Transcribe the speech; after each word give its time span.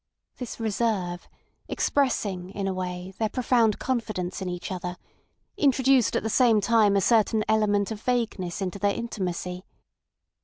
This 0.37 0.59
reserve, 0.59 1.27
expressing, 1.67 2.49
in 2.49 2.65
a 2.67 2.73
way, 2.73 3.13
their 3.19 3.29
profound 3.29 3.77
confidence 3.77 4.41
in 4.41 4.49
each 4.49 4.71
other, 4.71 4.97
introduced 5.57 6.15
at 6.15 6.23
the 6.23 6.27
same 6.27 6.59
time 6.59 6.95
a 6.95 7.01
certain 7.01 7.43
element 7.47 7.91
of 7.91 8.01
vagueness 8.01 8.63
into 8.63 8.79
their 8.79 8.95
intimacy. 8.95 9.63